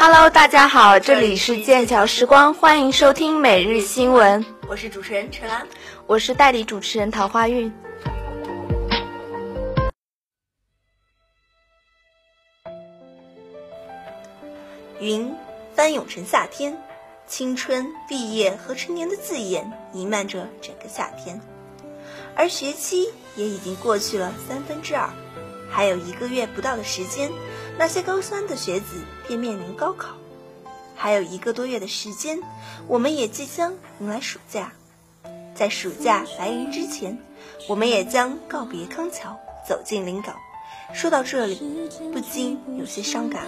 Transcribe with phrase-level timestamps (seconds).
[0.00, 4.46] Hello，大家好，这里是剑桥时光，欢迎收听每日新闻。
[4.68, 5.66] 我是主持人陈安，
[6.06, 7.72] 我是代理主持人桃花运。
[15.00, 15.34] 云
[15.74, 16.80] 翻涌成夏天，
[17.26, 21.40] 青春、毕业和成年的字眼弥漫着整个夏天，
[22.36, 25.10] 而学期也已经过去了三分之二，
[25.68, 27.32] 还有一个月不到的时间，
[27.78, 28.96] 那些高三的学子
[29.28, 30.08] 便面临高考，
[30.96, 32.40] 还有一个多月的时间，
[32.88, 34.72] 我们也即将迎来暑假，
[35.54, 37.16] 在暑假来临之前，
[37.68, 40.34] 我们也将告别康桥，走进临港。
[40.92, 43.44] 说到这里，不禁有些伤感。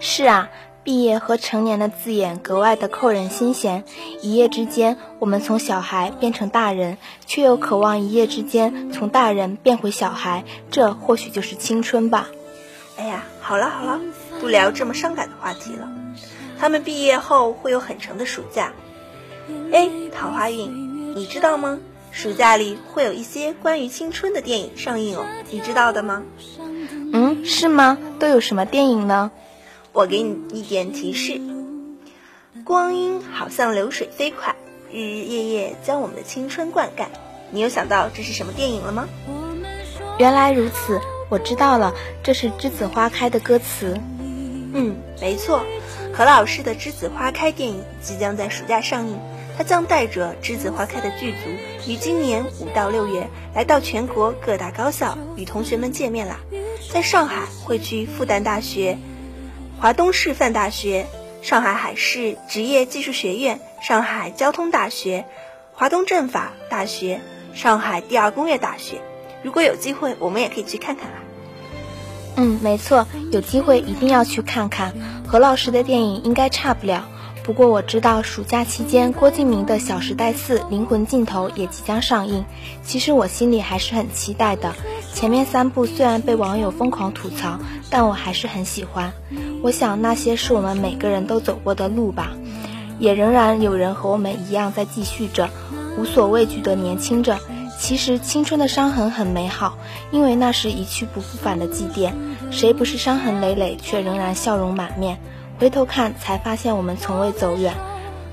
[0.00, 0.50] 是啊，
[0.84, 3.84] 毕业和成年的字眼格外的扣人心弦。
[4.20, 10.44] 一夜之间，我们从小孩变成大人，却又渴望一夜之间从大人变回小孩。
[10.70, 12.28] 这或许就是青春吧。
[12.98, 14.00] 哎呀，好了好了，
[14.40, 15.88] 不聊这么伤感的话题了。
[16.58, 18.72] 他们毕业后会有很长的暑假。
[19.72, 21.78] 哎，桃花运，你知道吗？
[22.10, 26.24] 暑假里会有一些关于青春的电影上映哦，你知道的吗？
[27.12, 27.96] 嗯，是吗？
[28.18, 29.30] 都有什么电影呢？
[29.92, 31.40] 我给你一点提示：
[32.64, 34.56] 光阴好像流水飞快，
[34.90, 37.06] 日日夜夜将我们的青春灌溉。
[37.52, 39.08] 你有想到这是什么电影了吗？
[40.18, 43.98] 原来如此，我知道了，这是《栀子花开》的歌词。
[44.74, 45.62] 嗯，没错，
[46.12, 49.18] 何老师的《栀子花开》电影即将在暑假上映，
[49.56, 56.40] 他将带着《栀子花开》的剧组，于今年五到六月来到全国各大高校与同学们见面啦。
[56.92, 58.98] 在上海会去复旦大学。
[59.80, 61.06] 华东师范大学、
[61.40, 65.24] 上海海事职业技术学院、上海交通大学、
[65.72, 67.20] 华东政法大学、
[67.54, 69.02] 上海第二工业大学。
[69.42, 71.16] 如果有机会，我们也可以去看看啊。
[72.36, 74.92] 嗯，没错，有机会一定要去看看。
[75.26, 77.08] 何老师的电影应该差不了。
[77.42, 82.44] 不过我知道，暑假期间郭敬明的《小时代四：灵魂尽头》也即将上映。
[82.84, 84.74] 其实我心里还是很期待的。
[85.14, 89.12] 前面三部虽然被网友疯狂吐槽，但我还是很喜欢。
[89.62, 92.32] 我想那些是我们每个人都走过的路吧，
[92.98, 95.48] 也仍然有人和我们一样在继续着，
[95.96, 97.38] 无所畏惧的年轻着。
[97.78, 99.78] 其实青春的伤痕很美好，
[100.10, 102.12] 因为那是一去不复返的祭奠。
[102.50, 105.18] 谁不是伤痕累累，却仍然笑容满面？
[105.58, 107.74] 回头看，才发现我们从未走远。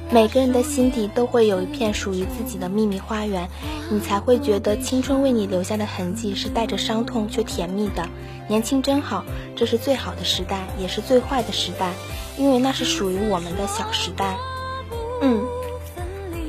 [0.09, 3.49] 每个人的心底都会有一片属于自己的秘密花园，
[3.89, 8.07] 你才会觉得青春为你留下的痕迹是带着伤痛却甜蜜的。
[8.47, 9.23] 年轻真好，
[9.55, 11.91] 这是最好的时代，也是最坏的时代，
[12.37, 14.37] 因为那是属于我们的小时代。
[15.21, 15.43] 嗯，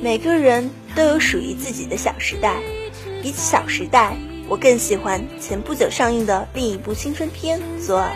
[0.02, 2.56] 每个人都有属于自己的小时代。
[3.26, 4.16] 比起小时代，
[4.48, 8.08] 我更喜欢前不久上映的另一部青春片《左耳》，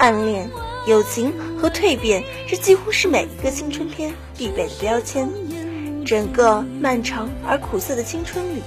[0.00, 0.50] 暗恋。
[0.84, 5.30] 友情和蜕变，这几乎是每一个青春片必备的标签。
[6.04, 8.62] 整个漫长而苦涩的青春里，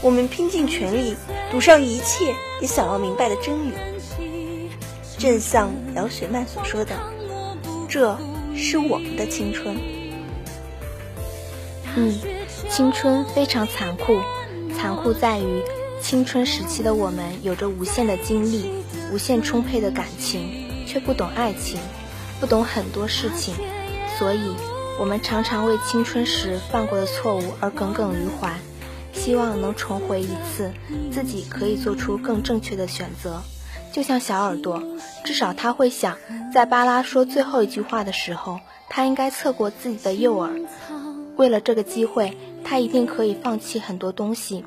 [0.00, 1.16] 我们拼尽全力，
[1.50, 3.72] 赌上一切，也想要明白的真理。
[5.18, 6.94] 正像姚雪漫所说的
[7.90, 8.16] ：“这
[8.54, 9.76] 是我们的青春。”
[11.96, 12.14] 嗯，
[12.70, 14.20] 青春非常残酷，
[14.76, 15.62] 残酷在于
[16.00, 18.68] 青春时期的我们有着无限的精力，
[19.12, 20.62] 无限充沛的感情。
[20.86, 21.80] 却不懂爱情，
[22.38, 23.54] 不懂很多事情，
[24.18, 24.54] 所以，
[25.00, 28.52] 我们常常为青春时犯过的错误而耿耿于怀，
[29.12, 30.70] 希望能重回一次，
[31.10, 33.42] 自己可以做出更正确的选择。
[33.92, 34.82] 就像小耳朵，
[35.24, 36.18] 至少他会想，
[36.52, 40.52] 在巴拉说最后一句话的时候，他应该侧过自己的右耳。
[41.36, 44.64] 为了这个机会，他一定可以放弃很多东西。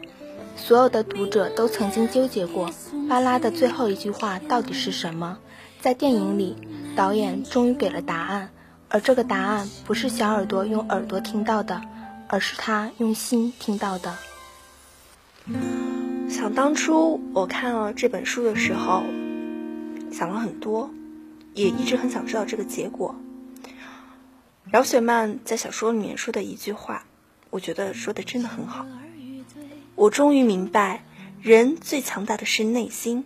[0.56, 2.70] 所有的读者都曾经纠结过，
[3.10, 5.38] 巴拉的最后一句话到底是什么？
[5.82, 6.56] 在电影里，
[6.96, 8.50] 导演终于给了答案，
[8.90, 11.82] 而这个答案不是小耳朵用耳朵听到的，
[12.28, 14.16] 而是他用心听到的。
[16.28, 19.04] 想当初我看了这本书的时候，
[20.12, 20.90] 想了很多，
[21.54, 23.16] 也一直很想知道这个结果。
[24.70, 27.06] 饶雪漫在小说里面说的一句话，
[27.50, 28.86] 我觉得说的真的很好。
[29.96, 31.04] 我终于明白，
[31.42, 33.26] 人最强大的是内心。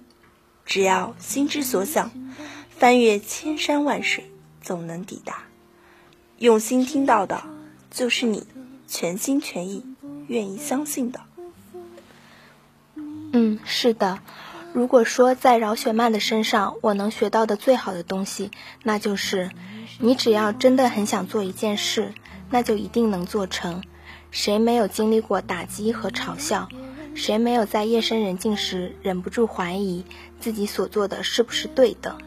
[0.66, 2.12] 只要心之所想，
[2.70, 4.32] 翻越千山万水，
[4.62, 5.44] 总能抵达。
[6.38, 7.44] 用心听到的，
[7.90, 8.48] 就是你
[8.88, 9.84] 全心全意
[10.28, 11.20] 愿意相信的。
[12.96, 14.20] 嗯，是的。
[14.74, 18.52] 如果说在饶雪漫的身上，我能学到的最好的东西，
[18.84, 19.52] 那就是：
[20.00, 22.14] 你只要真的很想做一件事，
[22.50, 23.84] 那就一定能做成。
[24.32, 26.68] 谁没有经历过打击和嘲笑？
[27.14, 30.06] 谁没有在夜深人静时忍不住怀疑
[30.40, 32.18] 自己所做的是不是对的？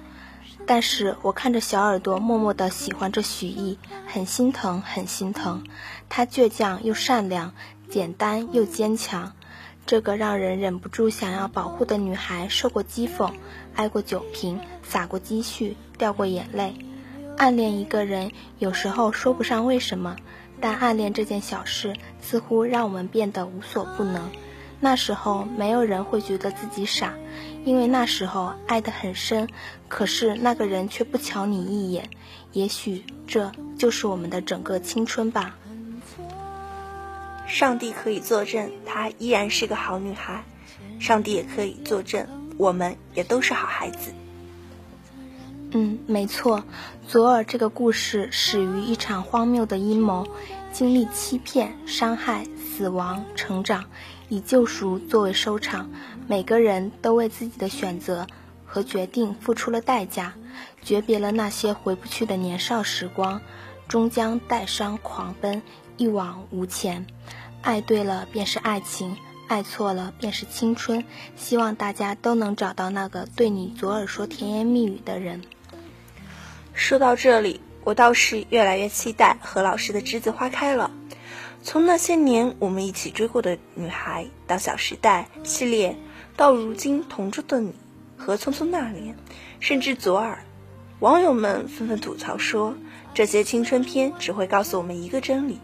[0.66, 5.64] 但是我看着小耳朵默默地喜欢着许艺，很心疼，很心疼。
[6.10, 7.54] 她倔强又善良，
[7.88, 9.32] 简单又坚强。
[9.86, 13.32] 这个让人忍不住想要保护的女孩，受过讥讽，
[13.74, 16.74] 挨过酒瓶，撒过积蓄，掉过眼泪。
[17.36, 20.16] 暗恋一个人，有时候说不上为什么，
[20.64, 24.30] 但暗恋这件小事，似乎让我们变得无所不能。
[24.80, 27.12] 那时候，没有人会觉得自己傻，
[27.66, 29.46] 因为那时候爱得很深，
[29.88, 32.08] 可是那个人却不瞧你一眼。
[32.52, 35.54] 也许这就是我们的整个青春吧。
[37.46, 40.44] 上帝可以作证，她依然是个好女孩；
[40.98, 42.26] 上帝也可以作证，
[42.56, 44.14] 我们也都是好孩子。
[45.76, 46.62] 嗯，没错。
[47.08, 50.24] 左耳这个故事始于一场荒谬的阴谋，
[50.72, 53.86] 经历欺骗、伤害、死亡、成长，
[54.28, 55.90] 以救赎作为收场。
[56.28, 58.28] 每个人都为自己的选择
[58.64, 60.34] 和决定付出了代价，
[60.80, 63.40] 诀别了那些回不去的年少时光，
[63.88, 65.60] 终将带伤狂奔。
[65.96, 67.04] 一往无前，
[67.62, 69.16] 爱对了便是爱情，
[69.48, 71.04] 爱错了便是青春。
[71.34, 75.42] 希望大家都能找到那个对你左耳说甜言蜜语的人。
[76.74, 80.90] 说到这里，我倒是越来越期待何老师的《栀子花开》了。
[81.62, 85.96] 从那些年我们一起追过的女孩，到《小时代》系列，
[86.36, 87.72] 到如今同桌的你
[88.16, 89.14] 和《匆匆那年》，
[89.60, 90.44] 甚至左耳，
[90.98, 92.74] 网友们纷纷吐槽说，
[93.14, 95.60] 这些青春片只会告诉我们一个真理。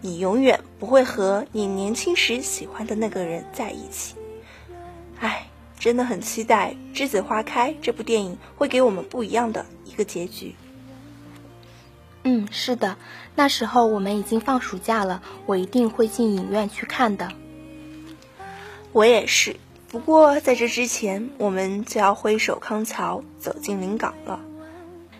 [0.00, 4.14] 你永远不会和你年轻时喜欢的那个人在一起。
[5.18, 5.48] 唉，
[5.78, 10.56] 真的很期待《栀子花开》这部电影会给我们不一样的一个结局。
[12.24, 12.96] 嗯，是的，
[13.36, 17.30] 那时候我们已经放暑假了，我一定会进影院去看的。
[18.92, 19.56] 我也是，
[19.88, 24.40] 不过在这之前，我们就要挥手康桥，走进临港了。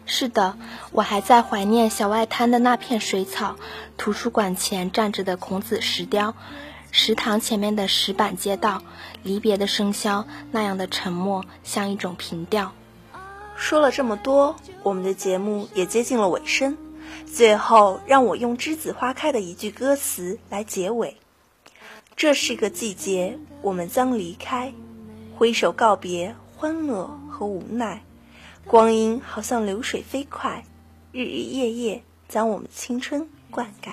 [0.07, 0.59] 是的，
[0.91, 3.57] 我还在怀念小外滩的那片水草，
[3.97, 6.35] 图书馆前站着的孔子石雕，
[6.91, 8.83] 食堂前面的石板街道，
[9.23, 12.73] 离别的笙箫，那样的沉默像一种平调。
[13.57, 16.77] 说了这么多，我们的节目也接近了尾声，
[17.27, 21.17] 最后让我用《栀子花开》的一句歌词来结尾：
[22.17, 24.73] 这是个季节，我们将离开，
[25.37, 28.03] 挥手告别欢乐和无奈。
[28.67, 30.65] 光阴好像流水飞快，
[31.13, 33.91] 日日夜夜将我们青春灌溉。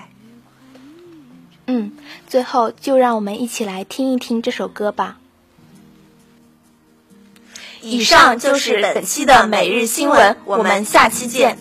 [1.66, 1.92] 嗯，
[2.26, 5.18] 最后就让我们一起来听一听这首歌吧。
[7.82, 11.58] 以上就是本期的每日新闻，我们下期见。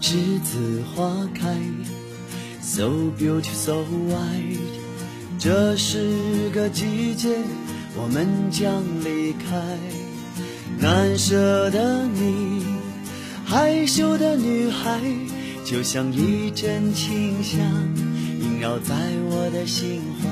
[0.00, 1.54] 栀子花开
[2.62, 2.88] So
[3.18, 3.72] beautiful, so
[4.08, 4.58] white。
[5.38, 7.36] 这是个季节，
[7.96, 9.83] 我们将离开。
[11.26, 12.62] 舍的你，
[13.46, 15.00] 害羞的女孩，
[15.64, 17.58] 就像一阵清香，
[18.42, 18.94] 萦绕在
[19.30, 20.28] 我的心怀。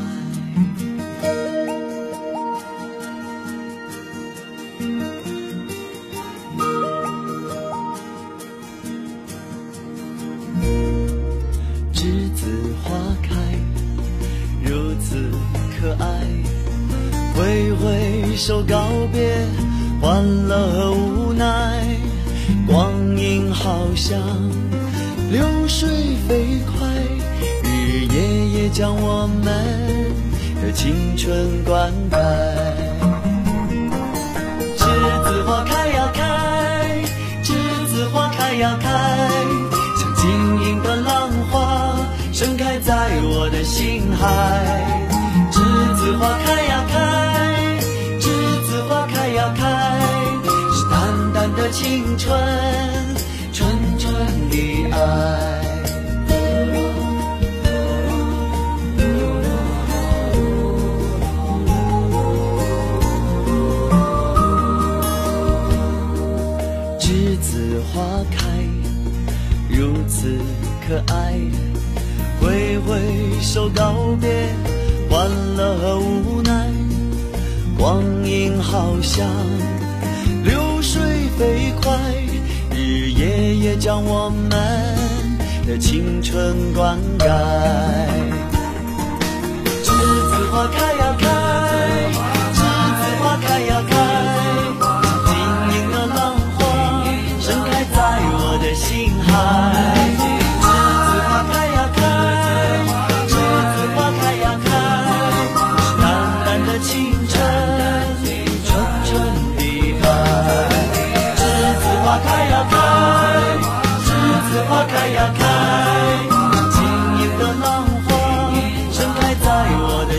[11.95, 12.45] 栀子
[12.83, 13.35] 花开，
[14.63, 15.31] 如此
[15.81, 16.27] 可爱
[17.53, 18.83] 挥挥手告
[19.13, 19.37] 别
[20.01, 21.85] 欢乐和无奈，
[22.67, 24.19] 光阴好像
[25.31, 25.87] 流水
[26.27, 26.89] 飞快，
[27.63, 29.45] 日日夜夜将我们
[30.63, 32.17] 的青春灌溉。
[34.79, 34.87] 栀
[35.23, 37.05] 子花开呀开，
[37.45, 37.53] 栀
[37.87, 38.89] 子花开呀开，
[39.99, 40.25] 像晶
[40.65, 41.99] 莹的浪花
[42.33, 44.27] 盛开在我的心海。
[45.53, 45.61] 栀
[45.97, 46.72] 子花开呀
[51.73, 52.39] 青春，
[53.51, 53.67] 纯
[53.99, 54.15] 纯
[54.51, 54.57] 的
[54.91, 54.99] 爱。
[67.01, 68.47] 栀子花开，
[69.71, 70.39] 如此
[70.87, 71.41] 可爱。
[72.39, 73.01] 挥挥
[73.41, 74.29] 手告别
[75.09, 76.71] 欢乐和无奈，
[77.79, 79.27] 光阴好像。
[81.43, 81.91] 飞快，
[82.71, 84.49] 日日夜夜将我们
[85.67, 87.27] 的青春灌溉。
[89.83, 91.27] 栀子花开呀开，
[92.55, 92.63] 栀
[93.01, 93.93] 子花开呀开，
[95.27, 95.35] 晶
[95.75, 96.21] 莹的浪
[96.55, 96.61] 花
[97.41, 97.73] 盛开。
[97.93, 97.99] 在
[98.35, 99.31] 我的心海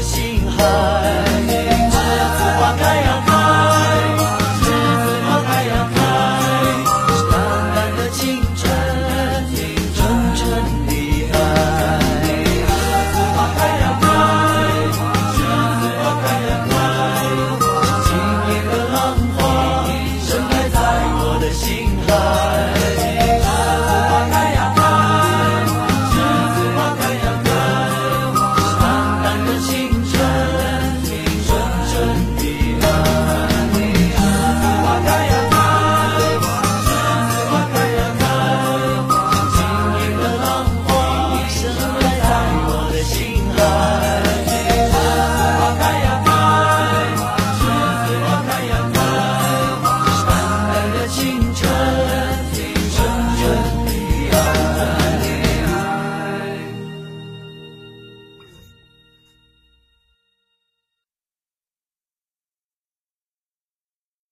[0.03, 0.32] 心